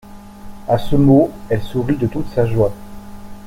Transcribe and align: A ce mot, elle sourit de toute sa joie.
A 0.67 0.79
ce 0.79 0.95
mot, 0.95 1.29
elle 1.47 1.61
sourit 1.61 1.95
de 1.95 2.07
toute 2.07 2.27
sa 2.33 2.47
joie. 2.47 2.73